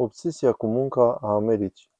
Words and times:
Obsesia 0.00 0.52
cu 0.52 0.66
munca 0.66 1.14
a 1.14 1.34
Americii 1.34 1.90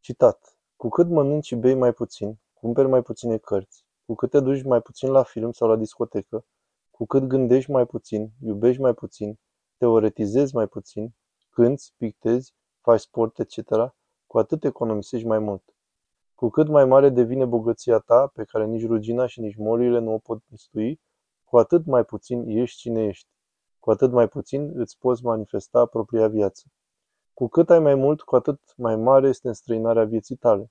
Citat: 0.00 0.58
Cu 0.76 0.88
cât 0.88 1.08
mănânci 1.08 1.46
și 1.46 1.54
bei 1.54 1.74
mai 1.74 1.92
puțin, 1.92 2.38
cumperi 2.52 2.88
mai 2.88 3.02
puține 3.02 3.38
cărți, 3.38 3.84
cu 4.06 4.14
cât 4.14 4.30
te 4.30 4.40
duci 4.40 4.62
mai 4.62 4.80
puțin 4.80 5.10
la 5.10 5.22
film 5.22 5.52
sau 5.52 5.68
la 5.68 5.76
discotecă, 5.76 6.44
cu 6.90 7.06
cât 7.06 7.22
gândești 7.22 7.70
mai 7.70 7.86
puțin, 7.86 8.30
iubești 8.40 8.80
mai 8.80 8.94
puțin, 8.94 9.38
teoretizezi 9.76 10.54
mai 10.54 10.66
puțin, 10.66 11.14
cânți, 11.50 11.94
pictezi, 11.96 12.54
faci 12.80 13.00
sport, 13.00 13.38
etc., 13.38 13.56
cu 14.26 14.38
atât 14.38 14.64
economisești 14.64 15.26
mai 15.26 15.38
mult. 15.38 15.74
Cu 16.34 16.48
cât 16.48 16.68
mai 16.68 16.84
mare 16.84 17.08
devine 17.08 17.44
bogăția 17.44 17.98
ta, 17.98 18.26
pe 18.26 18.44
care 18.44 18.64
nici 18.64 18.86
rugina 18.86 19.26
și 19.26 19.40
nici 19.40 19.56
molurile 19.56 19.98
nu 19.98 20.12
o 20.12 20.18
pot 20.18 20.42
mistui, 20.48 21.00
cu 21.44 21.58
atât 21.58 21.86
mai 21.86 22.04
puțin 22.04 22.48
ești 22.48 22.78
cine 22.78 23.04
ești 23.04 23.30
cu 23.82 23.90
atât 23.90 24.12
mai 24.12 24.28
puțin 24.28 24.72
îți 24.74 24.98
poți 24.98 25.24
manifesta 25.24 25.86
propria 25.86 26.28
viață. 26.28 26.64
Cu 27.34 27.48
cât 27.48 27.70
ai 27.70 27.78
mai 27.78 27.94
mult, 27.94 28.20
cu 28.20 28.36
atât 28.36 28.60
mai 28.76 28.96
mare 28.96 29.28
este 29.28 29.48
înstrăinarea 29.48 30.04
vieții 30.04 30.36
tale. 30.36 30.70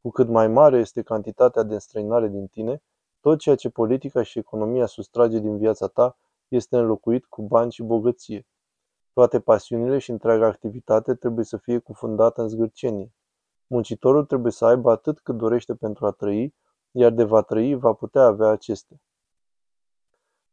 Cu 0.00 0.10
cât 0.10 0.28
mai 0.28 0.48
mare 0.48 0.78
este 0.78 1.02
cantitatea 1.02 1.62
de 1.62 1.74
înstrăinare 1.74 2.28
din 2.28 2.46
tine, 2.46 2.82
tot 3.20 3.38
ceea 3.38 3.54
ce 3.54 3.70
politica 3.70 4.22
și 4.22 4.38
economia 4.38 4.86
sustrage 4.86 5.38
din 5.38 5.58
viața 5.58 5.86
ta 5.86 6.16
este 6.48 6.76
înlocuit 6.76 7.24
cu 7.24 7.42
bani 7.42 7.72
și 7.72 7.82
bogăție. 7.82 8.46
Toate 9.12 9.40
pasiunile 9.40 9.98
și 9.98 10.10
întreaga 10.10 10.46
activitate 10.46 11.14
trebuie 11.14 11.44
să 11.44 11.56
fie 11.56 11.78
cufundată 11.78 12.42
în 12.42 12.48
zgârcenie. 12.48 13.12
Muncitorul 13.66 14.24
trebuie 14.24 14.52
să 14.52 14.64
aibă 14.66 14.90
atât 14.90 15.20
cât 15.20 15.36
dorește 15.36 15.74
pentru 15.74 16.06
a 16.06 16.10
trăi, 16.10 16.54
iar 16.90 17.12
de 17.12 17.24
va 17.24 17.42
trăi 17.42 17.74
va 17.74 17.92
putea 17.92 18.22
avea 18.22 18.48
acestea. 18.48 18.96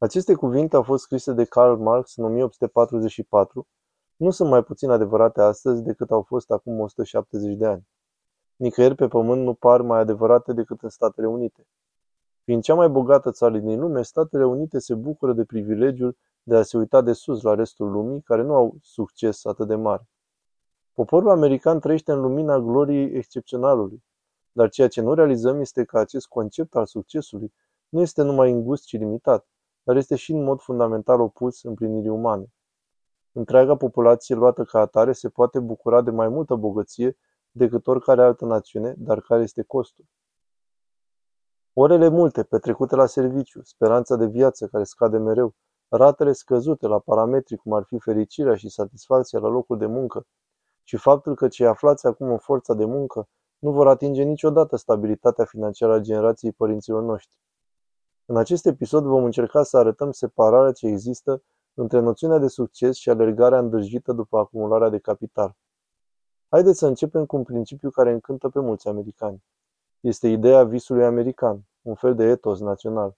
Aceste 0.04 0.34
cuvinte 0.34 0.76
au 0.76 0.84
fost 0.84 1.04
scrise 1.04 1.34
de 1.34 1.44
Karl 1.44 1.82
Marx 1.82 2.16
în 2.16 2.24
1844, 2.24 3.68
nu 4.16 4.32
sunt 4.32 4.50
mai 4.50 4.64
puțin 4.64 4.90
adevărate 4.90 5.42
astăzi 5.42 5.84
decât 5.84 6.12
au 6.12 6.22
fost 6.22 6.52
acum 6.52 6.80
170 6.80 7.56
de 7.56 7.66
ani. 7.66 7.88
Nicăieri 8.56 8.96
pe 8.96 9.08
pământ 9.08 9.44
nu 9.44 9.54
par 9.54 9.82
mai 9.82 10.00
adevărate 10.00 10.54
decât 10.54 10.82
în 10.82 10.90
Statele 10.90 11.28
Unite. 11.28 11.68
Fiind 12.44 12.64
cea 12.64 12.74
mai 12.74 12.90
bogată 12.90 13.32
țară 13.32 13.58
din 13.58 13.80
lume, 13.80 14.02
Statele 14.02 14.46
Unite 14.46 14.80
se 14.80 14.96
bucură 14.96 15.34
de 15.34 15.44
privilegiul 15.44 16.18
de 16.44 16.56
a 16.56 16.64
se 16.64 16.78
uita 16.78 17.02
de 17.02 17.14
sus 17.14 17.42
la 17.42 17.56
restul 17.56 17.92
lumii, 17.92 18.22
care 18.22 18.42
nu 18.42 18.54
au 18.54 18.76
succes 18.82 19.46
atât 19.46 19.68
de 19.68 19.76
mare. 19.76 20.08
Poporul 20.94 21.30
american 21.30 21.80
trăiește 21.80 22.12
în 22.12 22.20
lumina 22.20 22.60
gloriei 22.60 23.16
excepționalului, 23.16 24.04
dar 24.52 24.70
ceea 24.70 24.88
ce 24.88 25.02
nu 25.02 25.14
realizăm 25.14 25.60
este 25.60 25.84
că 25.84 25.98
acest 25.98 26.28
concept 26.28 26.76
al 26.76 26.86
succesului 26.86 27.54
nu 27.90 28.02
este 28.02 28.22
numai 28.22 28.52
îngust 28.52 28.86
și 28.86 28.98
limitat, 28.98 29.48
dar 29.84 29.96
este 29.96 30.16
și 30.16 30.32
în 30.32 30.44
mod 30.44 30.62
fundamental 30.62 31.20
opus 31.20 31.64
împlinirii 31.64 32.10
umane. 32.10 32.54
Întreaga 33.32 33.76
populație 33.76 34.36
luată 34.36 34.64
ca 34.64 34.80
atare 34.80 35.12
se 35.12 35.30
poate 35.30 35.60
bucura 35.60 36.02
de 36.02 36.12
mai 36.12 36.28
multă 36.28 36.56
bogăție 36.56 37.18
decât 37.52 37.88
oricare 37.88 38.24
altă 38.24 38.46
națiune, 38.46 38.94
dar 38.98 39.22
care 39.22 39.42
este 39.42 39.64
costul? 39.64 40.06
Orele 41.74 42.08
multe 42.08 42.44
petrecute 42.44 42.96
la 42.96 43.06
serviciu, 43.06 43.64
speranța 43.64 44.16
de 44.16 44.26
viață 44.26 44.68
care 44.68 44.84
scade 44.84 45.18
mereu, 45.18 45.56
ratele 45.88 46.32
scăzute 46.32 46.88
la 46.88 47.00
parametri 47.00 47.56
cum 47.56 47.74
ar 47.74 47.84
fi 47.84 48.00
fericirea 48.00 48.56
și 48.56 48.70
satisfacția 48.70 49.40
la 49.40 49.48
locul 49.48 49.78
de 49.78 49.86
muncă 49.86 50.26
și 50.84 50.98
faptul 50.98 51.36
că 51.36 51.48
cei 51.48 51.68
aflați 51.68 52.08
acum 52.08 52.32
în 52.32 52.38
forța 52.38 52.74
de 52.74 52.86
muncă 52.86 53.28
nu 53.60 53.72
vor 53.72 53.88
atinge 53.88 54.24
niciodată 54.24 54.76
stabilitatea 54.76 55.46
financiară 55.46 55.94
a 55.94 56.00
generației 56.00 56.52
părinților 56.52 57.02
noștri. 57.02 57.38
În 58.26 58.38
acest 58.38 58.66
episod 58.66 59.04
vom 59.04 59.24
încerca 59.24 59.64
să 59.64 59.78
arătăm 59.78 60.12
separarea 60.12 60.72
ce 60.72 60.88
există 60.88 61.44
între 61.74 62.00
noțiunea 62.00 62.38
de 62.38 62.48
succes 62.48 62.96
și 62.96 63.10
alergarea 63.10 63.60
îndrăjită 63.60 64.14
după 64.14 64.38
acumularea 64.38 64.90
de 64.90 64.98
capital. 64.98 65.56
Haideți 66.50 66.78
să 66.78 66.88
începem 66.88 67.26
cu 67.26 67.36
un 67.36 67.44
principiu 67.44 67.90
care 67.90 68.12
încântă 68.12 68.50
pe 68.50 68.60
mulți 68.60 68.88
americani. 68.88 69.44
Este 70.00 70.28
ideea 70.28 70.64
visului 70.64 71.06
american, 71.06 71.66
un 71.82 71.96
fel 71.96 72.16
de 72.16 72.24
etos 72.24 72.60
național. 72.60 73.16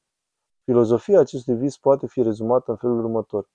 Filozofia 0.63 1.19
acestui 1.19 1.55
vis 1.55 1.77
poate 1.77 2.07
fi 2.07 2.21
rezumată 2.21 2.71
în 2.71 2.77
felul 2.77 2.99
următor. 2.99 3.49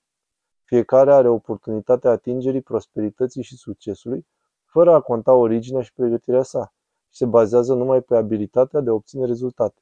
Fiecare 0.64 1.12
are 1.12 1.28
oportunitatea 1.28 2.10
atingerii 2.10 2.60
prosperității 2.60 3.42
și 3.42 3.56
succesului, 3.56 4.26
fără 4.64 4.92
a 4.92 5.00
conta 5.00 5.34
originea 5.34 5.82
și 5.82 5.92
pregătirea 5.92 6.42
sa, 6.42 6.72
și 7.08 7.16
se 7.16 7.26
bazează 7.26 7.74
numai 7.74 8.02
pe 8.02 8.16
abilitatea 8.16 8.80
de 8.80 8.90
a 8.90 8.92
obține 8.92 9.26
rezultate. 9.26 9.80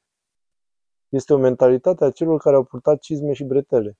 Este 1.09 1.33
o 1.33 1.37
mentalitate 1.37 2.05
a 2.05 2.11
celor 2.11 2.39
care 2.39 2.55
au 2.55 2.63
purtat 2.63 2.99
cizme 2.99 3.33
și 3.33 3.43
bretele. 3.43 3.97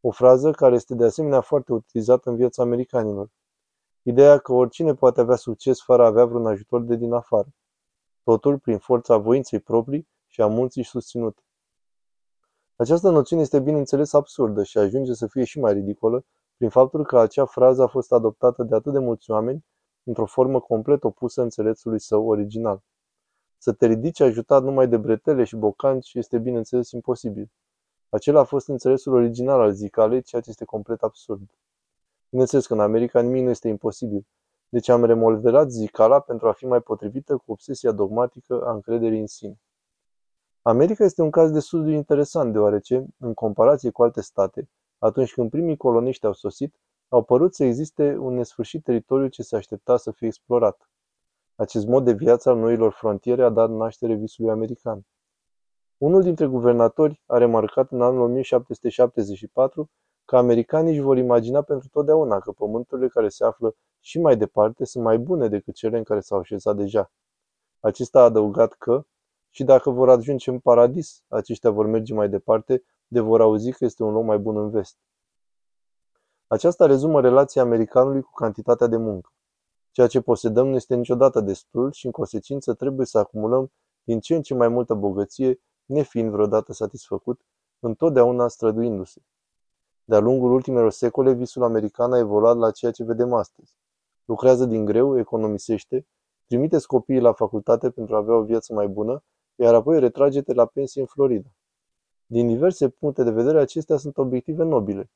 O 0.00 0.10
frază 0.10 0.50
care 0.50 0.74
este 0.74 0.94
de 0.94 1.04
asemenea 1.04 1.40
foarte 1.40 1.72
utilizată 1.72 2.30
în 2.30 2.36
viața 2.36 2.62
americanilor. 2.62 3.30
Ideea 4.02 4.38
că 4.38 4.52
oricine 4.52 4.94
poate 4.94 5.20
avea 5.20 5.36
succes 5.36 5.82
fără 5.82 6.02
a 6.02 6.06
avea 6.06 6.24
vreun 6.24 6.46
ajutor 6.46 6.82
de 6.82 6.96
din 6.96 7.12
afară. 7.12 7.48
Totul 8.22 8.58
prin 8.58 8.78
forța 8.78 9.16
voinței 9.16 9.60
proprii 9.60 10.08
și 10.26 10.40
a 10.40 10.46
munții 10.46 10.84
susținute. 10.84 11.42
Această 12.76 13.10
noțiune 13.10 13.42
este 13.42 13.60
bineînțeles 13.60 14.12
absurdă 14.12 14.62
și 14.62 14.78
ajunge 14.78 15.12
să 15.12 15.26
fie 15.26 15.44
și 15.44 15.60
mai 15.60 15.72
ridicolă 15.72 16.24
prin 16.56 16.68
faptul 16.68 17.04
că 17.04 17.18
acea 17.18 17.44
frază 17.44 17.82
a 17.82 17.86
fost 17.86 18.12
adoptată 18.12 18.62
de 18.62 18.74
atât 18.74 18.92
de 18.92 18.98
mulți 18.98 19.30
oameni 19.30 19.64
într-o 20.02 20.26
formă 20.26 20.60
complet 20.60 21.04
opusă 21.04 21.42
înțelesului 21.42 22.00
său 22.00 22.26
original. 22.26 22.82
Să 23.66 23.72
te 23.72 23.86
ridici 23.86 24.20
ajutat 24.20 24.62
numai 24.62 24.88
de 24.88 24.96
bretele 24.96 25.44
și 25.44 25.56
bocanci 25.56 26.14
este 26.14 26.38
bineînțeles 26.38 26.90
imposibil. 26.90 27.50
Acela 28.08 28.40
a 28.40 28.44
fost 28.44 28.68
înțelesul 28.68 29.12
original 29.12 29.60
al 29.60 29.72
zicalei, 29.72 30.22
ceea 30.22 30.42
ce 30.42 30.50
este 30.50 30.64
complet 30.64 31.02
absurd. 31.02 31.40
Bineînțeles 32.28 32.66
că 32.66 32.72
în 32.72 32.80
America 32.80 33.20
nimic 33.20 33.44
nu 33.44 33.50
este 33.50 33.68
imposibil, 33.68 34.26
deci 34.68 34.88
am 34.88 35.04
remodelat 35.04 35.70
zicala 35.70 36.20
pentru 36.20 36.48
a 36.48 36.52
fi 36.52 36.66
mai 36.66 36.80
potrivită 36.80 37.36
cu 37.36 37.52
obsesia 37.52 37.92
dogmatică 37.92 38.62
a 38.66 38.72
încrederii 38.72 39.20
în 39.20 39.26
sine. 39.26 39.60
America 40.62 41.04
este 41.04 41.22
un 41.22 41.30
caz 41.30 41.50
destul 41.50 41.84
de 41.84 41.90
interesant, 41.90 42.52
deoarece, 42.52 43.06
în 43.18 43.34
comparație 43.34 43.90
cu 43.90 44.02
alte 44.02 44.20
state, 44.20 44.68
atunci 44.98 45.32
când 45.32 45.50
primii 45.50 45.76
coloniști 45.76 46.26
au 46.26 46.32
sosit, 46.32 46.74
au 47.08 47.22
părut 47.22 47.54
să 47.54 47.64
existe 47.64 48.16
un 48.16 48.34
nesfârșit 48.34 48.82
teritoriu 48.82 49.28
ce 49.28 49.42
se 49.42 49.56
aștepta 49.56 49.96
să 49.96 50.10
fie 50.10 50.26
explorat. 50.26 50.88
Acest 51.58 51.86
mod 51.86 52.04
de 52.04 52.12
viață 52.12 52.50
al 52.50 52.56
noilor 52.56 52.92
frontiere 52.92 53.44
a 53.44 53.48
dat 53.48 53.70
naștere 53.70 54.14
visului 54.14 54.50
american. 54.50 55.06
Unul 55.98 56.22
dintre 56.22 56.46
guvernatori 56.46 57.22
a 57.26 57.38
remarcat 57.38 57.90
în 57.90 58.02
anul 58.02 58.20
1774 58.20 59.90
că 60.24 60.36
americanii 60.36 60.92
își 60.92 61.00
vor 61.00 61.16
imagina 61.16 61.62
pentru 61.62 61.88
totdeauna 61.88 62.38
că 62.38 62.52
pământurile 62.52 63.08
care 63.08 63.28
se 63.28 63.44
află 63.44 63.74
și 64.00 64.20
mai 64.20 64.36
departe 64.36 64.84
sunt 64.84 65.04
mai 65.04 65.18
bune 65.18 65.48
decât 65.48 65.74
cele 65.74 65.96
în 65.96 66.04
care 66.04 66.20
s-au 66.20 66.38
așezat 66.38 66.76
deja. 66.76 67.12
Acesta 67.80 68.20
a 68.20 68.24
adăugat 68.24 68.72
că, 68.72 69.06
și 69.50 69.64
dacă 69.64 69.90
vor 69.90 70.08
ajunge 70.08 70.50
în 70.50 70.58
paradis, 70.58 71.22
aceștia 71.28 71.70
vor 71.70 71.86
merge 71.86 72.14
mai 72.14 72.28
departe 72.28 72.84
de 73.06 73.20
vor 73.20 73.40
auzi 73.40 73.72
că 73.72 73.84
este 73.84 74.02
un 74.02 74.12
loc 74.12 74.24
mai 74.24 74.38
bun 74.38 74.56
în 74.56 74.70
vest. 74.70 74.96
Aceasta 76.46 76.86
rezumă 76.86 77.20
relația 77.20 77.62
americanului 77.62 78.22
cu 78.22 78.30
cantitatea 78.32 78.86
de 78.86 78.96
muncă. 78.96 79.30
Ceea 79.96 80.08
ce 80.08 80.20
posedăm 80.20 80.68
nu 80.68 80.74
este 80.74 80.94
niciodată 80.94 81.40
destul 81.40 81.92
și, 81.92 82.06
în 82.06 82.12
consecință, 82.12 82.74
trebuie 82.74 83.06
să 83.06 83.18
acumulăm 83.18 83.72
din 84.02 84.20
ce 84.20 84.34
în 84.34 84.42
ce 84.42 84.54
mai 84.54 84.68
multă 84.68 84.94
bogăție, 84.94 85.60
nefiind 85.84 86.30
vreodată 86.30 86.72
satisfăcut, 86.72 87.40
întotdeauna 87.78 88.48
străduindu-se. 88.48 89.20
De-a 90.04 90.18
lungul 90.18 90.52
ultimelor 90.52 90.90
secole, 90.90 91.32
visul 91.32 91.62
american 91.62 92.12
a 92.12 92.18
evoluat 92.18 92.56
la 92.56 92.70
ceea 92.70 92.90
ce 92.90 93.04
vedem 93.04 93.32
astăzi. 93.32 93.76
Lucrează 94.24 94.64
din 94.64 94.84
greu, 94.84 95.18
economisește, 95.18 96.06
trimite 96.46 96.78
copiii 96.86 97.20
la 97.20 97.32
facultate 97.32 97.90
pentru 97.90 98.14
a 98.14 98.18
avea 98.18 98.34
o 98.34 98.42
viață 98.42 98.74
mai 98.74 98.88
bună, 98.88 99.22
iar 99.54 99.74
apoi 99.74 100.00
retrage-te 100.00 100.52
la 100.52 100.66
pensie 100.66 101.00
în 101.00 101.06
Florida. 101.06 101.48
Din 102.26 102.46
diverse 102.46 102.88
puncte 102.88 103.22
de 103.22 103.30
vedere, 103.30 103.60
acestea 103.60 103.96
sunt 103.96 104.18
obiective 104.18 104.64
nobile. 104.64 105.10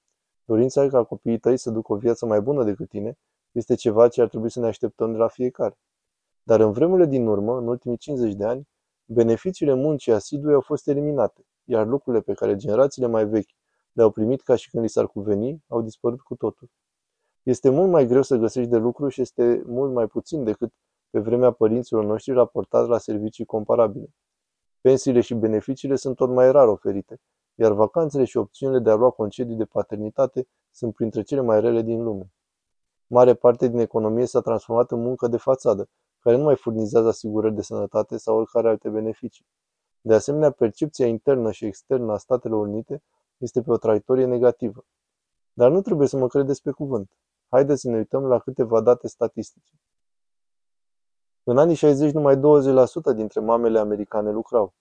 Dorința 0.45 0.89
ca 0.89 1.05
copiii 1.05 1.39
tăi 1.39 1.57
să 1.57 1.71
ducă 1.71 1.93
o 1.93 1.97
viață 1.97 2.27
mai 2.27 2.41
bună 2.41 2.65
decât 2.65 2.89
tine 2.89 3.19
este 3.52 3.75
ceva 3.75 4.08
ce 4.08 4.20
ar 4.20 4.29
trebui 4.29 4.50
să 4.50 4.61
ne 4.61 4.67
așteptăm 4.67 5.12
de 5.12 5.19
la 5.19 5.29
fiecare. 5.29 5.79
Dar 6.43 6.61
în 6.61 6.73
vremurile 6.73 7.06
din 7.06 7.26
urmă, 7.26 7.58
în 7.58 7.67
ultimii 7.67 7.97
50 7.97 8.35
de 8.35 8.44
ani, 8.44 8.69
beneficiile 9.05 9.75
muncii 9.75 10.12
asidue 10.12 10.55
au 10.55 10.61
fost 10.61 10.88
eliminate, 10.88 11.47
iar 11.64 11.87
lucrurile 11.87 12.23
pe 12.23 12.32
care 12.32 12.56
generațiile 12.56 13.08
mai 13.08 13.26
vechi 13.26 13.50
le-au 13.93 14.11
primit 14.11 14.41
ca 14.41 14.55
și 14.55 14.70
când 14.70 14.82
li 14.82 14.88
s-ar 14.88 15.06
cuveni, 15.06 15.64
au 15.69 15.82
dispărut 15.82 16.20
cu 16.20 16.35
totul. 16.35 16.70
Este 17.43 17.69
mult 17.69 17.91
mai 17.91 18.06
greu 18.06 18.23
să 18.23 18.37
găsești 18.37 18.70
de 18.70 18.76
lucru 18.76 19.08
și 19.08 19.20
este 19.20 19.62
mult 19.67 19.93
mai 19.93 20.06
puțin 20.06 20.44
decât 20.44 20.73
pe 21.11 21.20
vremea 21.20 21.50
părinților 21.50 22.05
noștri 22.05 22.32
raportat 22.32 22.88
la 22.88 22.99
servicii 22.99 23.44
comparabile. 23.44 24.14
Pensiile 24.81 25.20
și 25.20 25.35
beneficiile 25.35 25.97
sunt 25.97 26.17
tot 26.17 26.31
mai 26.31 26.52
rar 26.52 26.69
oferite, 26.69 27.20
iar 27.55 27.73
vacanțele 27.73 28.25
și 28.25 28.37
opțiunile 28.37 28.79
de 28.79 28.91
a 28.91 28.94
lua 28.94 29.11
concedii 29.11 29.56
de 29.56 29.64
paternitate 29.64 30.49
sunt 30.70 30.94
printre 30.94 31.23
cele 31.23 31.41
mai 31.41 31.61
rele 31.61 31.82
din 31.82 32.02
lume. 32.02 32.32
Mare 33.12 33.35
parte 33.35 33.69
din 33.69 33.79
economie 33.79 34.27
s-a 34.27 34.41
transformat 34.41 34.91
în 34.91 35.01
muncă 35.01 35.29
de 35.29 35.37
fațadă, 35.37 35.89
care 36.19 36.37
nu 36.37 36.43
mai 36.43 36.57
furnizează 36.57 37.09
asigurări 37.09 37.55
de 37.55 37.62
sănătate 37.62 38.17
sau 38.17 38.37
oricare 38.37 38.69
alte 38.69 38.89
beneficii. 38.89 39.47
De 40.01 40.15
asemenea, 40.15 40.51
percepția 40.51 41.07
internă 41.07 41.51
și 41.51 41.65
externă 41.65 42.12
a 42.12 42.17
Statelor 42.17 42.67
Unite 42.67 43.03
este 43.37 43.62
pe 43.62 43.71
o 43.71 43.77
traiectorie 43.77 44.25
negativă. 44.25 44.85
Dar 45.53 45.71
nu 45.71 45.81
trebuie 45.81 46.09
să 46.09 46.17
mă 46.17 46.27
credeți 46.27 46.62
pe 46.62 46.71
cuvânt. 46.71 47.11
haideți 47.49 47.81
să 47.81 47.89
ne 47.89 47.97
uităm 47.97 48.27
la 48.27 48.39
câteva 48.39 48.81
date 48.81 49.09
statistice. 49.09 49.81
În 51.43 51.59
anii 51.59 51.75
60, 51.75 52.12
numai 52.12 52.37
20% 52.37 52.41
dintre 53.15 53.41
mamele 53.41 53.79
americane 53.79 54.31
lucrau. 54.31 54.75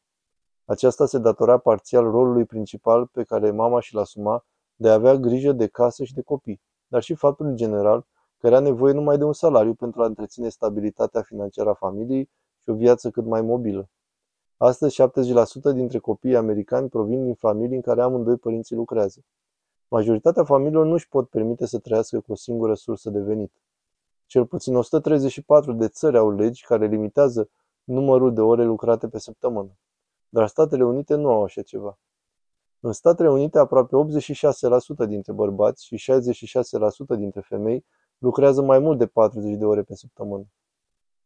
Aceasta 0.65 1.05
se 1.05 1.17
datora 1.17 1.57
parțial 1.57 2.03
rolului 2.03 2.45
principal 2.45 3.07
pe 3.07 3.23
care 3.23 3.51
mama 3.51 3.79
și-l 3.79 3.97
asuma 3.97 4.45
de 4.75 4.89
a 4.89 4.93
avea 4.93 5.15
grijă 5.15 5.51
de 5.51 5.67
casă 5.67 6.03
și 6.03 6.13
de 6.13 6.21
copii, 6.21 6.61
dar 6.87 7.01
și 7.01 7.13
faptul 7.13 7.55
general 7.55 8.07
că 8.39 8.47
era 8.47 8.59
nevoie 8.59 8.93
numai 8.93 9.17
de 9.17 9.23
un 9.23 9.33
salariu 9.33 9.73
pentru 9.73 10.01
a 10.01 10.05
întreține 10.05 10.49
stabilitatea 10.49 11.21
financiară 11.21 11.69
a 11.69 11.73
familiei 11.73 12.29
și 12.63 12.69
o 12.69 12.73
viață 12.73 13.09
cât 13.09 13.25
mai 13.25 13.41
mobilă. 13.41 13.89
Astăzi, 14.57 15.01
70% 15.01 15.73
dintre 15.73 15.99
copiii 15.99 16.35
americani 16.35 16.89
provin 16.89 17.23
din 17.23 17.33
familii 17.33 17.75
în 17.75 17.81
care 17.81 18.01
amândoi 18.01 18.37
părinții 18.37 18.75
lucrează. 18.75 19.23
Majoritatea 19.87 20.43
familiilor 20.43 20.85
nu 20.85 20.93
își 20.93 21.07
pot 21.07 21.29
permite 21.29 21.65
să 21.65 21.79
trăiască 21.79 22.19
cu 22.19 22.31
o 22.31 22.35
singură 22.35 22.73
sursă 22.73 23.09
de 23.09 23.19
venit. 23.19 23.51
Cel 24.25 24.45
puțin 24.45 24.75
134 24.75 25.73
de 25.73 25.87
țări 25.87 26.17
au 26.17 26.31
legi 26.31 26.65
care 26.65 26.87
limitează 26.87 27.49
numărul 27.83 28.33
de 28.33 28.41
ore 28.41 28.63
lucrate 28.63 29.07
pe 29.07 29.19
săptămână. 29.19 29.77
Dar 30.29 30.47
Statele 30.47 30.83
Unite 30.83 31.15
nu 31.15 31.29
au 31.29 31.43
așa 31.43 31.61
ceva. 31.61 31.99
În 32.79 32.91
Statele 32.91 33.29
Unite, 33.29 33.59
aproape 33.59 33.95
86% 35.05 35.07
dintre 35.07 35.33
bărbați 35.33 35.85
și 35.85 36.11
66% 37.15 37.17
dintre 37.17 37.41
femei 37.41 37.85
lucrează 38.19 38.61
mai 38.61 38.79
mult 38.79 38.97
de 38.97 39.07
40 39.07 39.57
de 39.57 39.65
ore 39.65 39.81
pe 39.81 39.95
săptămână. 39.95 40.45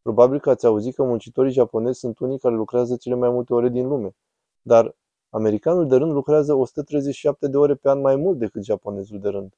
Probabil 0.02 0.40
că 0.40 0.50
ați 0.50 0.66
auzit 0.66 0.96
că 0.96 1.04
muncitorii 1.04 1.52
japonezi 1.52 2.00
sunt 2.00 2.20
unii 2.20 2.40
care 2.40 2.56
lucrează 2.56 2.96
cele 2.96 3.16
mai 3.16 3.30
multe 3.30 3.54
ore 3.54 3.70
din 3.70 3.88
lume, 3.88 4.16
dar 4.62 4.96
americanul 5.30 5.88
de 5.88 5.96
rând 5.96 6.12
lucrează 6.12 6.54
137 6.54 7.48
de 7.48 7.58
ore 7.58 7.76
pe 7.76 7.90
an 7.90 8.02
mai 8.02 8.16
mult 8.16 8.38
decât 8.38 8.64
japonezul 8.64 9.20
de 9.20 9.30
rând. 9.30 9.54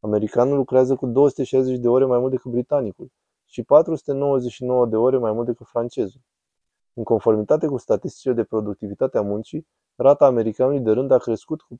Americanul 0.00 0.56
lucrează 0.56 0.94
cu 0.94 1.06
260 1.06 1.78
de 1.78 1.88
ore 1.88 2.04
mai 2.04 2.18
mult 2.18 2.30
decât 2.30 2.50
britanicul 2.50 3.10
și 3.46 3.62
499 3.62 4.86
de 4.86 4.96
ore 4.96 5.18
mai 5.18 5.32
mult 5.32 5.46
decât 5.46 5.66
francezul. 5.66 6.20
În 6.94 7.02
conformitate 7.02 7.66
cu 7.66 7.76
statisticile 7.76 8.32
de 8.32 8.44
productivitate 8.44 9.18
a 9.18 9.22
muncii, 9.22 9.66
rata 9.94 10.26
americanului 10.26 10.80
de 10.80 10.90
rând 10.90 11.10
a 11.10 11.18
crescut 11.18 11.60
cu 11.60 11.74
400% 11.74 11.78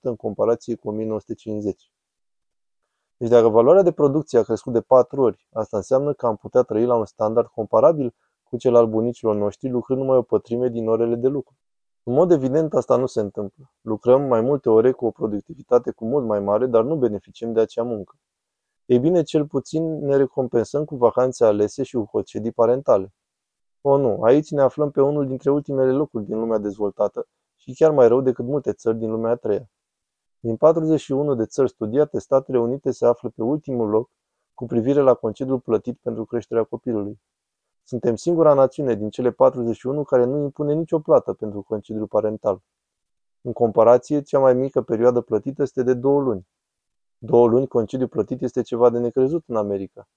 în 0.00 0.16
comparație 0.16 0.74
cu 0.74 0.88
1950. 0.88 1.90
Deci 3.16 3.28
dacă 3.28 3.48
valoarea 3.48 3.82
de 3.82 3.92
producție 3.92 4.38
a 4.38 4.42
crescut 4.42 4.72
de 4.72 4.80
4 4.80 5.22
ori, 5.22 5.46
asta 5.52 5.76
înseamnă 5.76 6.12
că 6.12 6.26
am 6.26 6.36
putea 6.36 6.62
trăi 6.62 6.84
la 6.84 6.96
un 6.96 7.04
standard 7.04 7.46
comparabil 7.46 8.14
cu 8.42 8.56
cel 8.56 8.74
al 8.74 8.86
bunicilor 8.86 9.34
noștri, 9.34 9.70
lucrând 9.70 10.00
numai 10.00 10.16
o 10.16 10.22
pătrime 10.22 10.68
din 10.68 10.88
orele 10.88 11.14
de 11.14 11.28
lucru. 11.28 11.54
În 12.02 12.14
mod 12.14 12.30
evident, 12.30 12.74
asta 12.74 12.96
nu 12.96 13.06
se 13.06 13.20
întâmplă. 13.20 13.72
Lucrăm 13.80 14.22
mai 14.22 14.40
multe 14.40 14.68
ore 14.68 14.92
cu 14.92 15.06
o 15.06 15.10
productivitate 15.10 15.90
cu 15.90 16.04
mult 16.04 16.26
mai 16.26 16.40
mare, 16.40 16.66
dar 16.66 16.82
nu 16.82 16.96
beneficiem 16.96 17.52
de 17.52 17.60
acea 17.60 17.82
muncă. 17.82 18.16
Ei 18.86 18.98
bine, 18.98 19.22
cel 19.22 19.46
puțin 19.46 19.98
ne 19.98 20.16
recompensăm 20.16 20.84
cu 20.84 20.96
vacanțe 20.96 21.44
alese 21.44 21.82
și 21.82 21.96
cu 21.96 22.04
concedii 22.04 22.52
parentale. 22.52 23.12
O, 23.80 23.96
nu, 23.96 24.22
aici 24.22 24.50
ne 24.50 24.62
aflăm 24.62 24.90
pe 24.90 25.00
unul 25.00 25.26
dintre 25.26 25.50
ultimele 25.50 25.92
locuri 25.92 26.24
din 26.24 26.38
lumea 26.38 26.58
dezvoltată 26.58 27.26
și 27.56 27.74
chiar 27.74 27.90
mai 27.90 28.08
rău 28.08 28.20
decât 28.20 28.44
multe 28.44 28.72
țări 28.72 28.98
din 28.98 29.10
lumea 29.10 29.30
a 29.30 29.34
treia. 29.34 29.70
Din 30.44 30.56
41 30.56 31.34
de 31.34 31.46
țări 31.46 31.68
studiate, 31.68 32.18
Statele 32.18 32.58
Unite 32.58 32.90
se 32.90 33.06
află 33.06 33.28
pe 33.28 33.42
ultimul 33.42 33.88
loc 33.88 34.10
cu 34.54 34.66
privire 34.66 35.00
la 35.00 35.14
concediul 35.14 35.60
plătit 35.60 35.98
pentru 36.02 36.24
creșterea 36.24 36.64
copilului. 36.64 37.20
Suntem 37.84 38.16
singura 38.16 38.54
națiune 38.54 38.94
din 38.94 39.10
cele 39.10 39.30
41 39.30 40.02
care 40.02 40.24
nu 40.24 40.42
impune 40.42 40.74
nicio 40.74 40.98
plată 40.98 41.32
pentru 41.32 41.62
concediul 41.62 42.06
parental. 42.06 42.62
În 43.40 43.52
comparație, 43.52 44.22
cea 44.22 44.38
mai 44.38 44.54
mică 44.54 44.82
perioadă 44.82 45.20
plătită 45.20 45.62
este 45.62 45.82
de 45.82 45.94
două 45.94 46.20
luni. 46.20 46.46
Două 47.18 47.48
luni 47.48 47.66
concediu 47.66 48.08
plătit 48.08 48.42
este 48.42 48.62
ceva 48.62 48.90
de 48.90 48.98
necrezut 48.98 49.44
în 49.46 49.56
America. 49.56 50.08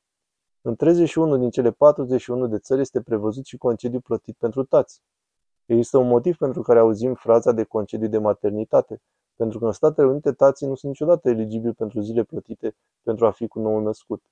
În 0.61 0.75
31 0.75 1.37
din 1.37 1.49
cele 1.49 1.71
41 1.71 2.47
de 2.47 2.57
țări 2.57 2.81
este 2.81 3.01
prevăzut 3.01 3.45
și 3.45 3.57
concediu 3.57 3.99
plătit 3.99 4.35
pentru 4.37 4.63
tați. 4.63 5.01
Există 5.65 5.97
un 5.97 6.07
motiv 6.07 6.37
pentru 6.37 6.61
care 6.61 6.79
auzim 6.79 7.13
fraza 7.13 7.51
de 7.51 7.63
concediu 7.63 8.07
de 8.07 8.17
maternitate, 8.17 9.01
pentru 9.37 9.59
că 9.59 9.65
în 9.65 9.71
Statele 9.71 10.07
Unite 10.07 10.31
tații 10.31 10.67
nu 10.67 10.75
sunt 10.75 10.91
niciodată 10.91 11.29
eligibili 11.29 11.73
pentru 11.73 11.99
zile 11.99 12.23
plătite 12.23 12.75
pentru 13.03 13.25
a 13.25 13.31
fi 13.31 13.47
cu 13.47 13.59
nou 13.59 13.79
născut. 13.79 14.23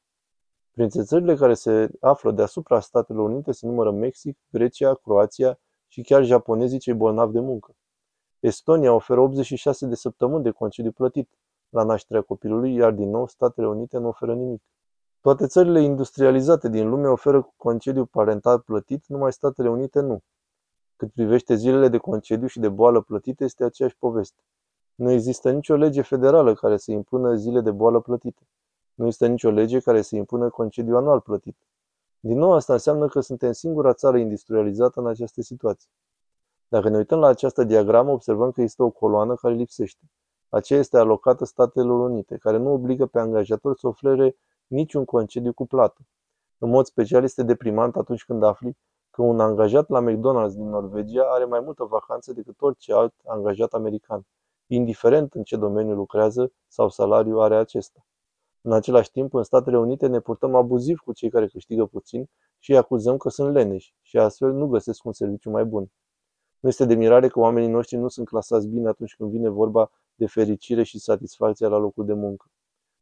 Printre 0.71 1.03
țările 1.03 1.35
care 1.35 1.53
se 1.53 1.89
află 1.99 2.31
deasupra 2.31 2.79
Statelor 2.79 3.29
Unite 3.29 3.51
se 3.51 3.67
numără 3.67 3.91
Mexic, 3.91 4.37
Grecia, 4.49 4.93
Croația 4.93 5.59
și 5.87 6.01
chiar 6.01 6.23
japonezii 6.23 6.79
cei 6.79 6.93
bolnavi 6.93 7.33
de 7.33 7.39
muncă. 7.39 7.75
Estonia 8.39 8.93
oferă 8.93 9.19
86 9.19 9.85
de 9.85 9.95
săptămâni 9.95 10.43
de 10.43 10.51
concediu 10.51 10.91
plătit 10.91 11.29
la 11.69 11.83
nașterea 11.83 12.21
copilului, 12.21 12.73
iar 12.73 12.91
din 12.91 13.09
nou 13.09 13.27
Statele 13.27 13.67
Unite 13.67 13.97
nu 13.97 14.07
oferă 14.07 14.33
nimic. 14.33 14.61
Toate 15.21 15.47
țările 15.47 15.81
industrializate 15.81 16.69
din 16.69 16.89
lume 16.89 17.07
oferă 17.07 17.53
concediu 17.57 18.05
parental 18.05 18.59
plătit, 18.59 19.03
numai 19.07 19.33
Statele 19.33 19.69
Unite 19.69 19.99
nu. 19.99 20.23
Cât 20.95 21.11
privește 21.11 21.55
zilele 21.55 21.87
de 21.87 21.97
concediu 21.97 22.47
și 22.47 22.59
de 22.59 22.69
boală 22.69 23.01
plătite, 23.01 23.43
este 23.43 23.63
aceeași 23.63 23.97
poveste. 23.97 24.41
Nu 24.95 25.11
există 25.11 25.51
nicio 25.51 25.75
lege 25.75 26.01
federală 26.01 26.53
care 26.53 26.77
să 26.77 26.91
impună 26.91 27.35
zile 27.35 27.61
de 27.61 27.71
boală 27.71 27.99
plătite. 27.99 28.47
Nu 28.93 29.05
există 29.05 29.27
nicio 29.27 29.49
lege 29.49 29.79
care 29.79 30.01
să 30.01 30.15
impună 30.15 30.49
concediu 30.49 30.95
anual 30.95 31.21
plătit. 31.21 31.57
Din 32.19 32.37
nou, 32.37 32.53
asta 32.53 32.73
înseamnă 32.73 33.07
că 33.07 33.19
suntem 33.19 33.51
singura 33.51 33.93
țară 33.93 34.17
industrializată 34.17 34.99
în 34.99 35.07
această 35.07 35.41
situație. 35.41 35.89
Dacă 36.67 36.89
ne 36.89 36.97
uităm 36.97 37.19
la 37.19 37.27
această 37.27 37.63
diagramă, 37.63 38.11
observăm 38.11 38.51
că 38.51 38.61
există 38.61 38.83
o 38.83 38.89
coloană 38.89 39.35
care 39.35 39.53
lipsește. 39.53 40.03
Aceea 40.49 40.79
este 40.79 40.97
alocată 40.97 41.45
Statelor 41.45 41.99
Unite, 41.99 42.37
care 42.37 42.57
nu 42.57 42.71
obligă 42.71 43.05
pe 43.05 43.19
angajator 43.19 43.77
să 43.77 43.87
ofere 43.87 44.37
niciun 44.67 45.05
concediu 45.05 45.53
cu 45.53 45.65
plată. 45.65 46.01
În 46.57 46.69
mod 46.69 46.85
special 46.85 47.23
este 47.23 47.43
deprimant 47.43 47.95
atunci 47.95 48.25
când 48.25 48.43
afli 48.43 48.77
că 49.09 49.21
un 49.21 49.39
angajat 49.39 49.89
la 49.89 50.01
McDonald's 50.01 50.53
din 50.53 50.69
Norvegia 50.69 51.23
are 51.23 51.45
mai 51.45 51.59
multă 51.59 51.83
vacanță 51.83 52.33
decât 52.33 52.61
orice 52.61 52.93
alt 52.93 53.13
angajat 53.25 53.73
american, 53.73 54.25
indiferent 54.67 55.33
în 55.33 55.43
ce 55.43 55.57
domeniu 55.57 55.95
lucrează 55.95 56.51
sau 56.67 56.89
salariu 56.89 57.39
are 57.39 57.55
acesta. 57.55 58.05
În 58.61 58.71
același 58.71 59.11
timp, 59.11 59.33
în 59.33 59.43
Statele 59.43 59.77
Unite 59.77 60.07
ne 60.07 60.19
purtăm 60.19 60.55
abuziv 60.55 60.99
cu 60.99 61.13
cei 61.13 61.29
care 61.29 61.47
câștigă 61.47 61.85
puțin 61.85 62.29
și 62.59 62.71
îi 62.71 62.77
acuzăm 62.77 63.17
că 63.17 63.29
sunt 63.29 63.53
leneși 63.53 63.95
și 64.01 64.17
astfel 64.17 64.51
nu 64.51 64.67
găsesc 64.67 65.03
un 65.05 65.13
serviciu 65.13 65.49
mai 65.49 65.65
bun. 65.65 65.91
Nu 66.59 66.69
este 66.69 66.85
de 66.85 66.95
mirare 66.95 67.27
că 67.27 67.39
oamenii 67.39 67.69
noștri 67.69 67.97
nu 67.97 68.07
sunt 68.07 68.27
clasați 68.27 68.67
bine 68.67 68.87
atunci 68.87 69.15
când 69.15 69.31
vine 69.31 69.49
vorba 69.49 69.91
de 70.15 70.25
fericire 70.25 70.83
și 70.83 70.99
satisfacție 70.99 71.67
la 71.67 71.77
locul 71.77 72.05
de 72.05 72.13
muncă. 72.13 72.45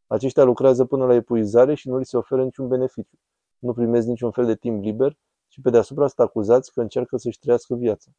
Aceștia 0.06 0.44
lucrează 0.44 0.84
până 0.84 1.06
la 1.06 1.14
epuizare 1.14 1.74
și 1.74 1.88
nu 1.88 1.98
li 1.98 2.04
se 2.04 2.16
oferă 2.16 2.44
niciun 2.44 2.68
beneficiu. 2.68 3.18
Nu 3.58 3.72
primesc 3.72 4.06
niciun 4.06 4.30
fel 4.30 4.46
de 4.46 4.54
timp 4.54 4.82
liber 4.82 5.18
și 5.48 5.60
pe 5.60 5.70
deasupra 5.70 6.06
sunt 6.06 6.28
acuzați 6.28 6.72
că 6.72 6.80
încearcă 6.80 7.16
să-și 7.16 7.38
trăiască 7.38 7.74
viața. 7.74 8.10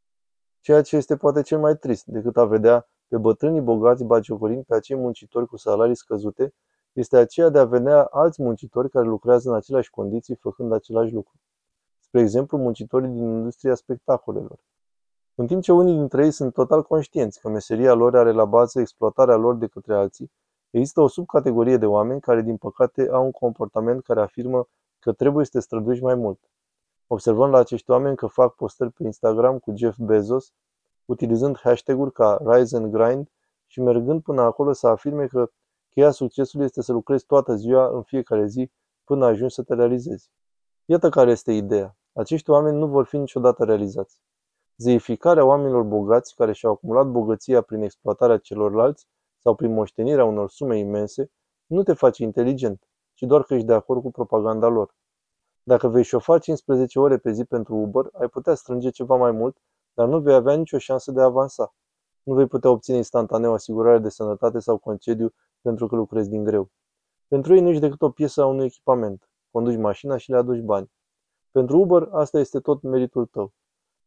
Ceea 0.62 0.82
ce 0.82 0.96
este 0.96 1.18
poate 1.18 1.42
cel 1.42 1.60
mai 1.60 1.78
trist 1.78 2.06
decât 2.06 2.38
a 2.38 2.46
vedea 2.46 2.90
pe 3.08 3.18
bătrânii 3.18 3.62
bogați 3.62 4.04
bagiocorind 4.04 4.64
pe 4.64 4.76
acei 4.76 4.98
muncitori 4.98 5.48
cu 5.48 5.58
salarii 5.58 5.96
scăzute, 5.96 6.54
este 6.94 7.18
aceea 7.18 7.50
de 7.50 7.60
a 7.60 7.66
vedea 7.66 8.04
alți 8.04 8.42
muncitori 8.42 8.90
care 8.90 9.06
lucrează 9.06 9.50
în 9.50 9.56
aceleași 9.56 9.90
condiții 9.90 10.36
făcând 10.36 10.72
același 10.72 11.14
lucru. 11.14 11.34
Spre 12.00 12.20
exemplu, 12.20 12.58
muncitorii 12.58 13.10
din 13.10 13.24
industria 13.24 13.76
spectacolelor. 13.76 14.60
În 15.36 15.48
timp 15.48 15.62
ce 15.62 15.72
unii 15.72 15.94
dintre 15.94 16.24
ei 16.24 16.32
sunt 16.32 16.54
total 16.54 16.84
conștienți 16.84 17.40
că 17.40 17.50
meseria 17.50 17.94
lor 17.94 18.16
are 18.16 18.32
la 18.32 18.46
bază 18.46 18.80
exploatarea 18.80 19.36
lor 19.36 19.56
de 19.56 19.68
către 19.68 19.96
alții, 19.96 20.32
există 20.70 21.02
o 21.02 21.08
subcategorie 21.08 21.78
de 21.78 21.86
oameni 21.86 22.22
care, 22.22 22.42
din 22.42 22.58
păcate, 22.58 23.10
au 23.12 23.24
un 23.26 23.32
comportament 23.32 24.04
care 24.04 24.22
afirmă 24.22 24.68
că 25.00 25.12
trebuie 25.12 25.46
să 25.46 25.52
te 25.52 25.60
străduiești 25.60 26.04
mai 26.04 26.16
mult. 26.16 26.40
Observăm 27.08 27.50
la 27.50 27.58
acești 27.58 27.92
oameni 27.92 28.16
că 28.16 28.28
fac 28.28 28.56
postări 28.56 28.92
pe 28.92 29.04
Instagram 29.04 29.60
cu 29.60 29.74
Jeff 29.76 29.98
Bezos, 29.98 30.54
utilizând 31.06 31.58
hashtag-uri 31.58 32.12
ca 32.12 32.42
Rise 32.46 32.78
and 32.78 32.92
Grind 32.92 33.30
și 33.66 33.82
mergând 33.82 34.22
până 34.22 34.42
acolo 34.42 34.72
să 34.72 34.88
afirme 34.88 35.28
că 35.28 35.52
cheia 35.90 36.12
succesului 36.12 36.66
este 36.66 36.82
să 36.82 36.92
lucrezi 36.92 37.26
toată 37.26 37.56
ziua 37.56 37.88
în 37.96 38.04
fiecare 38.04 38.46
zi 38.46 38.72
până 39.04 39.26
ajungi 39.26 39.54
să 39.54 39.64
te 39.64 39.74
realizezi. 39.74 40.30
Iată 40.86 41.10
care 41.10 41.32
este 41.32 41.52
ideea. 41.52 41.98
Acești 42.14 42.50
oameni 42.50 42.78
nu 42.78 42.88
vor 42.88 43.06
fi 43.06 43.18
niciodată 43.18 43.64
realizați. 43.64 44.22
Zeificarea 44.76 45.46
oamenilor 45.46 45.84
bogați 45.84 46.36
care 46.36 46.52
și-au 46.54 46.72
acumulat 46.72 47.08
bogăția 47.08 47.62
prin 47.62 47.82
exploatarea 47.82 48.38
celorlalți 48.38 49.08
sau 49.38 49.56
prin 49.56 49.74
moștenirea 49.74 50.26
unor 50.26 50.50
sume 50.50 50.78
imense 50.78 51.32
nu 51.66 51.84
te 51.84 51.94
face 51.94 52.24
inteligent, 52.24 52.88
ci 53.14 53.22
doar 53.22 53.44
că 53.44 53.54
ești 53.54 53.66
de 53.66 53.74
acord 53.74 54.02
cu 54.02 54.12
propaganda 54.12 54.68
lor. 54.68 54.96
Dacă 55.64 55.88
vei 55.88 56.04
șofa 56.04 56.38
15 56.38 57.00
ore 57.00 57.18
pe 57.18 57.32
zi 57.32 57.46
pentru 57.46 57.76
Uber, 57.76 58.10
ai 58.14 58.28
putea 58.28 58.54
strânge 58.54 58.90
ceva 58.90 59.16
mai 59.16 59.32
mult, 59.32 59.58
dar 59.96 60.08
nu 60.08 60.20
vei 60.20 60.34
avea 60.34 60.56
nicio 60.56 60.78
șansă 60.78 61.12
de 61.12 61.22
a 61.22 61.24
avansa. 61.24 61.76
Nu 62.24 62.34
vei 62.34 62.48
putea 62.48 62.70
obține 62.70 62.98
instantaneu 62.98 63.54
asigurare 63.54 64.00
de 64.00 64.10
sănătate 64.10 64.60
sau 64.60 64.78
concediu 64.78 65.34
pentru 65.62 65.88
că 65.88 65.96
lucrezi 65.96 66.30
din 66.30 66.44
greu. 66.44 66.70
Pentru 67.28 67.56
ei 67.56 67.62
nu 67.62 67.70
ești 67.70 67.82
decât 67.82 68.02
o 68.02 68.10
piesă 68.10 68.42
a 68.42 68.46
unui 68.46 68.66
echipament. 68.66 69.30
Conduci 69.52 69.78
mașina 69.78 70.18
și 70.18 70.32
le 70.32 70.38
aduci 70.38 70.62
bani. 70.62 70.92
Pentru 71.52 71.80
Uber, 71.80 72.10
asta 72.12 72.40
este 72.40 72.60
tot 72.60 72.82
meritul 72.82 73.26
tău. 73.26 73.54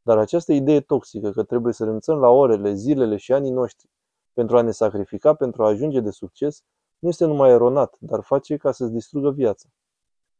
Dar 0.02 0.18
această 0.18 0.52
idee 0.52 0.80
toxică 0.80 1.30
că 1.30 1.42
trebuie 1.42 1.72
să 1.72 1.84
renunțăm 1.84 2.18
la 2.18 2.28
orele, 2.28 2.74
zilele 2.74 3.16
și 3.16 3.32
anii 3.32 3.50
noștri 3.50 3.90
pentru 4.32 4.56
a 4.56 4.62
ne 4.62 4.70
sacrifica 4.70 5.34
pentru 5.34 5.64
a 5.64 5.68
ajunge 5.68 6.00
de 6.00 6.10
succes, 6.10 6.62
nu 6.98 7.08
este 7.08 7.24
numai 7.24 7.50
eronat, 7.50 7.96
dar 8.00 8.22
face 8.22 8.56
ca 8.56 8.72
să-ți 8.72 8.92
distrugă 8.92 9.30
viața. 9.30 9.68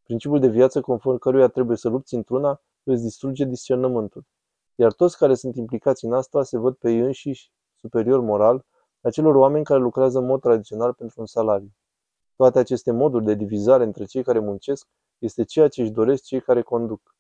Principiul 0.03 0.41
de 0.41 0.49
viață 0.49 0.81
conform 0.81 1.19
căruia 1.19 1.49
trebuie 1.49 1.77
să 1.77 1.89
lupți 1.89 2.15
într-una 2.15 2.63
îți 2.83 3.03
distruge 3.03 3.45
discernământul. 3.45 4.25
Iar 4.81 4.93
toți 4.93 5.17
care 5.17 5.35
sunt 5.35 5.57
implicați 5.57 6.05
în 6.05 6.13
asta 6.13 6.43
se 6.43 6.59
văd 6.59 6.75
pe 6.75 6.91
ei 6.91 6.99
înșiși 6.99 7.53
superior 7.81 8.21
moral 8.21 8.65
acelor 9.01 9.35
oameni 9.35 9.65
care 9.65 9.81
lucrează 9.81 10.19
în 10.19 10.27
mod 10.27 10.41
tradițional 10.41 10.93
pentru 10.93 11.21
un 11.21 11.27
salariu. 11.27 11.73
Toate 12.37 12.59
aceste 12.59 12.91
moduri 12.91 13.25
de 13.25 13.35
divizare 13.35 13.85
între 13.85 14.05
cei 14.05 14.23
care 14.23 14.39
muncesc 14.39 14.89
este 15.19 15.45
ceea 15.45 15.69
ce 15.69 15.83
își 15.83 15.91
doresc 15.91 16.23
cei 16.23 16.41
care 16.41 16.63
conduc. 16.63 17.17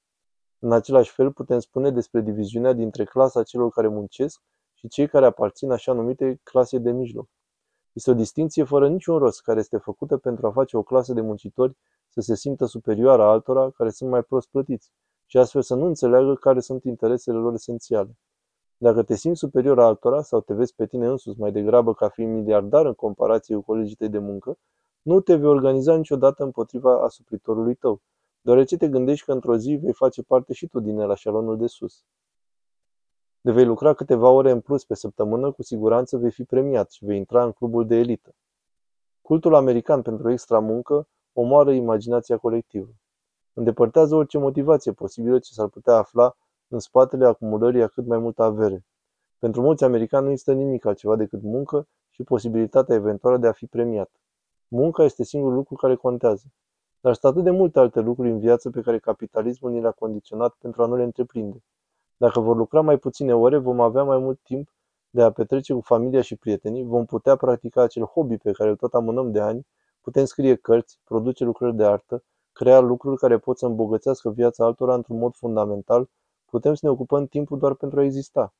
În 0.58 0.72
același 0.72 1.10
fel 1.10 1.32
putem 1.32 1.58
spune 1.58 1.90
despre 1.90 2.20
diviziunea 2.20 2.72
dintre 2.72 3.04
clasa 3.04 3.42
celor 3.42 3.70
care 3.70 3.88
muncesc 3.88 4.42
și 4.74 4.88
cei 4.88 5.08
care 5.08 5.26
aparțin 5.26 5.70
așa 5.70 5.92
numite 5.92 6.40
clase 6.42 6.78
de 6.78 6.90
mijloc. 6.90 7.28
Este 7.92 8.10
o 8.10 8.14
distinție 8.14 8.64
fără 8.64 8.88
niciun 8.88 9.18
rost 9.18 9.42
care 9.42 9.58
este 9.58 9.76
făcută 9.76 10.16
pentru 10.16 10.46
a 10.46 10.52
face 10.52 10.76
o 10.76 10.82
clasă 10.82 11.12
de 11.12 11.20
muncitori 11.20 11.76
să 12.08 12.20
se 12.20 12.34
simtă 12.34 12.64
superioară 12.64 13.22
altora 13.22 13.70
care 13.70 13.90
sunt 13.90 14.10
mai 14.10 14.22
prost 14.22 14.48
plătiți 14.48 14.92
și 15.30 15.38
astfel 15.38 15.62
să 15.62 15.74
nu 15.74 15.84
înțeleagă 15.86 16.34
care 16.34 16.60
sunt 16.60 16.84
interesele 16.84 17.36
lor 17.36 17.52
esențiale. 17.52 18.16
Dacă 18.76 19.02
te 19.02 19.14
simți 19.14 19.38
superior 19.38 19.80
altora 19.80 20.22
sau 20.22 20.40
te 20.40 20.54
vezi 20.54 20.74
pe 20.74 20.86
tine 20.86 21.06
însuți 21.06 21.40
mai 21.40 21.52
degrabă 21.52 21.94
ca 21.94 22.08
fiind 22.08 22.34
miliardar 22.34 22.86
în 22.86 22.94
comparație 22.94 23.54
cu 23.54 23.60
colegii 23.60 23.96
tăi 23.96 24.08
de 24.08 24.18
muncă, 24.18 24.58
nu 25.02 25.20
te 25.20 25.34
vei 25.34 25.48
organiza 25.48 25.96
niciodată 25.96 26.42
împotriva 26.42 27.02
asupritorului 27.02 27.74
tău, 27.74 28.00
deoarece 28.40 28.76
te 28.76 28.88
gândești 28.88 29.24
că 29.24 29.32
într-o 29.32 29.56
zi 29.56 29.78
vei 29.82 29.92
face 29.92 30.22
parte 30.22 30.52
și 30.52 30.66
tu 30.66 30.80
din 30.80 30.98
el 30.98 31.14
șalonul 31.14 31.56
de 31.56 31.66
sus. 31.66 32.04
De 33.40 33.52
vei 33.52 33.64
lucra 33.64 33.94
câteva 33.94 34.30
ore 34.30 34.50
în 34.50 34.60
plus 34.60 34.84
pe 34.84 34.94
săptămână, 34.94 35.52
cu 35.52 35.62
siguranță 35.62 36.16
vei 36.16 36.30
fi 36.30 36.44
premiat 36.44 36.90
și 36.90 37.04
vei 37.04 37.16
intra 37.16 37.44
în 37.44 37.52
clubul 37.52 37.86
de 37.86 37.96
elită. 37.96 38.34
Cultul 39.20 39.54
american 39.54 40.02
pentru 40.02 40.30
extra 40.30 40.58
muncă 40.58 41.08
omoară 41.32 41.72
imaginația 41.72 42.36
colectivă. 42.36 42.88
Îndepărtează 43.58 44.14
orice 44.14 44.38
motivație 44.38 44.92
posibilă 44.92 45.38
ce 45.38 45.52
s-ar 45.52 45.68
putea 45.68 45.94
afla 45.94 46.36
în 46.68 46.78
spatele 46.78 47.26
acumulării 47.26 47.82
a 47.82 47.86
cât 47.86 48.06
mai 48.06 48.18
multă 48.18 48.42
avere. 48.42 48.84
Pentru 49.38 49.60
mulți 49.60 49.84
americani 49.84 50.24
nu 50.24 50.30
există 50.30 50.52
nimic 50.52 50.84
altceva 50.84 51.16
decât 51.16 51.42
muncă 51.42 51.88
și 52.10 52.22
posibilitatea 52.22 52.94
eventuală 52.94 53.36
de 53.36 53.46
a 53.46 53.52
fi 53.52 53.66
premiat. 53.66 54.10
Munca 54.68 55.04
este 55.04 55.24
singurul 55.24 55.56
lucru 55.56 55.74
care 55.74 55.94
contează. 55.94 56.44
Dar 57.00 57.14
sunt 57.14 57.32
atât 57.32 57.44
de 57.44 57.50
multe 57.50 57.78
alte 57.78 58.00
lucruri 58.00 58.30
în 58.30 58.38
viață 58.38 58.70
pe 58.70 58.80
care 58.80 58.98
capitalismul 58.98 59.70
ni 59.70 59.80
le-a 59.80 59.90
condiționat 59.90 60.54
pentru 60.58 60.82
a 60.82 60.86
nu 60.86 60.96
le 60.96 61.02
întreprinde. 61.02 61.62
Dacă 62.16 62.40
vor 62.40 62.56
lucra 62.56 62.80
mai 62.80 62.98
puține 62.98 63.34
ore, 63.34 63.56
vom 63.56 63.80
avea 63.80 64.02
mai 64.02 64.18
mult 64.18 64.40
timp 64.42 64.74
de 65.10 65.22
a 65.22 65.30
petrece 65.30 65.72
cu 65.72 65.80
familia 65.80 66.20
și 66.20 66.36
prietenii, 66.36 66.84
vom 66.84 67.04
putea 67.04 67.36
practica 67.36 67.82
acel 67.82 68.04
hobby 68.04 68.36
pe 68.36 68.52
care 68.52 68.70
îl 68.70 68.76
tot 68.76 68.94
amânăm 68.94 69.32
de 69.32 69.40
ani, 69.40 69.66
putem 70.00 70.24
scrie 70.24 70.54
cărți, 70.54 71.00
produce 71.04 71.44
lucrări 71.44 71.76
de 71.76 71.84
artă, 71.84 72.22
crea 72.58 72.78
lucruri 72.78 73.16
care 73.16 73.38
pot 73.38 73.58
să 73.58 73.66
îmbogățească 73.66 74.30
viața 74.30 74.64
altora 74.64 74.94
într-un 74.94 75.18
mod 75.18 75.34
fundamental, 75.34 76.08
putem 76.44 76.74
să 76.74 76.80
ne 76.82 76.90
ocupăm 76.90 77.26
timpul 77.26 77.58
doar 77.58 77.74
pentru 77.74 78.00
a 78.00 78.04
exista. 78.04 78.54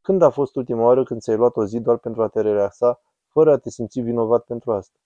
Când 0.00 0.22
a 0.22 0.30
fost 0.30 0.56
ultima 0.56 0.82
oară 0.82 1.02
când 1.04 1.20
ți-ai 1.20 1.36
luat 1.36 1.56
o 1.56 1.64
zi 1.64 1.80
doar 1.80 1.96
pentru 1.96 2.22
a 2.22 2.28
te 2.28 2.40
relaxa, 2.40 3.00
fără 3.28 3.52
a 3.52 3.56
te 3.56 3.70
simți 3.70 4.00
vinovat 4.00 4.44
pentru 4.44 4.72
asta? 4.72 4.98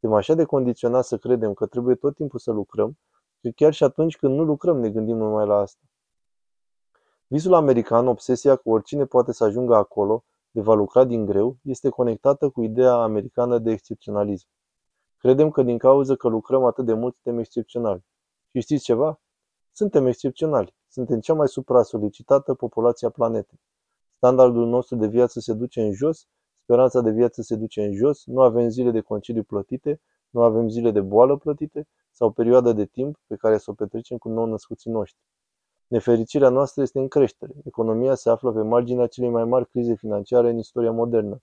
Suntem 0.00 0.18
așa 0.18 0.34
de 0.34 0.44
condiționați 0.44 1.08
să 1.08 1.16
credem 1.18 1.54
că 1.54 1.66
trebuie 1.66 1.94
tot 1.94 2.14
timpul 2.14 2.38
să 2.38 2.50
lucrăm, 2.50 2.98
că 3.40 3.48
chiar 3.48 3.72
și 3.72 3.84
atunci 3.84 4.16
când 4.16 4.34
nu 4.34 4.42
lucrăm 4.42 4.78
ne 4.80 4.90
gândim 4.90 5.16
numai 5.16 5.46
la 5.46 5.56
asta. 5.56 5.82
Visul 7.26 7.54
american, 7.54 8.06
obsesia 8.08 8.56
că 8.56 8.68
oricine 8.68 9.04
poate 9.04 9.32
să 9.32 9.44
ajungă 9.44 9.74
acolo, 9.74 10.24
de 10.50 10.60
va 10.60 10.74
lucra 10.74 11.04
din 11.04 11.24
greu, 11.24 11.56
este 11.62 11.88
conectată 11.88 12.48
cu 12.48 12.62
ideea 12.62 12.94
americană 12.94 13.58
de 13.58 13.70
excepționalism. 13.70 14.46
Credem 15.24 15.50
că 15.50 15.62
din 15.62 15.78
cauza 15.78 16.14
că 16.14 16.28
lucrăm 16.28 16.64
atât 16.64 16.84
de 16.84 16.92
mult 16.92 17.14
suntem 17.22 17.40
excepționali. 17.40 18.04
Și 18.50 18.60
știți 18.60 18.84
ceva? 18.84 19.20
Suntem 19.72 20.06
excepționali. 20.06 20.74
Suntem 20.88 21.20
cea 21.20 21.34
mai 21.34 21.48
supra-solicitată 21.48 22.54
populație 22.54 23.06
a 23.06 23.10
planetei. 23.10 23.60
Standardul 24.16 24.66
nostru 24.66 24.96
de 24.96 25.06
viață 25.06 25.40
se 25.40 25.52
duce 25.52 25.82
în 25.82 25.92
jos, 25.92 26.26
speranța 26.62 27.00
de 27.00 27.10
viață 27.10 27.42
se 27.42 27.56
duce 27.56 27.84
în 27.84 27.94
jos, 27.94 28.26
nu 28.26 28.40
avem 28.40 28.68
zile 28.68 28.90
de 28.90 29.00
concediu 29.00 29.42
plătite, 29.42 30.00
nu 30.30 30.42
avem 30.42 30.68
zile 30.68 30.90
de 30.90 31.00
boală 31.00 31.36
plătite 31.36 31.88
sau 32.10 32.30
perioadă 32.30 32.72
de 32.72 32.84
timp 32.84 33.20
pe 33.26 33.36
care 33.36 33.58
să 33.58 33.70
o 33.70 33.74
petrecem 33.74 34.18
cu 34.18 34.28
nou 34.28 34.44
născuții 34.44 34.90
noștri. 34.90 35.20
Nefericirea 35.86 36.48
noastră 36.48 36.82
este 36.82 36.98
în 36.98 37.08
creștere. 37.08 37.52
Economia 37.64 38.14
se 38.14 38.30
află 38.30 38.52
pe 38.52 38.62
marginea 38.62 39.06
celei 39.06 39.30
mai 39.30 39.44
mari 39.44 39.68
crize 39.68 39.94
financiare 39.94 40.50
în 40.50 40.58
istoria 40.58 40.92
modernă. 40.92 41.42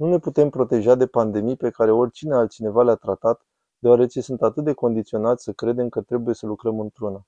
Nu 0.00 0.06
ne 0.06 0.18
putem 0.18 0.50
proteja 0.50 0.94
de 0.94 1.06
pandemii 1.06 1.56
pe 1.56 1.70
care 1.70 1.90
oricine 1.90 2.34
altcineva 2.34 2.82
le-a 2.82 2.94
tratat, 2.94 3.46
deoarece 3.78 4.20
sunt 4.20 4.42
atât 4.42 4.64
de 4.64 4.72
condiționați 4.72 5.44
să 5.44 5.52
credem 5.52 5.88
că 5.88 6.00
trebuie 6.00 6.34
să 6.34 6.46
lucrăm 6.46 6.80
într-una. 6.80 7.26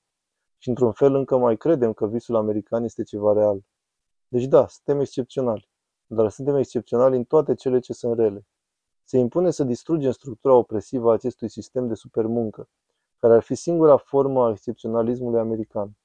Și 0.57 0.69
într-un 0.69 0.91
fel 0.91 1.15
încă 1.15 1.37
mai 1.37 1.57
credem 1.57 1.93
că 1.93 2.07
visul 2.07 2.35
american 2.35 2.83
este 2.83 3.03
ceva 3.03 3.33
real. 3.33 3.59
Deci 4.27 4.45
da, 4.45 4.67
suntem 4.67 4.99
excepționali, 4.99 5.69
dar 6.05 6.29
suntem 6.29 6.55
excepționali 6.55 7.15
în 7.15 7.23
toate 7.23 7.53
cele 7.53 7.79
ce 7.79 7.93
sunt 7.93 8.17
rele. 8.17 8.45
Se 9.03 9.17
impune 9.17 9.51
să 9.51 9.63
distrugem 9.63 10.11
structura 10.11 10.53
opresivă 10.53 11.09
a 11.09 11.13
acestui 11.13 11.49
sistem 11.49 11.87
de 11.87 11.93
supermuncă, 11.93 12.69
care 13.19 13.33
ar 13.33 13.41
fi 13.41 13.55
singura 13.55 13.97
formă 13.97 14.45
a 14.45 14.49
excepționalismului 14.49 15.39
american. 15.39 15.97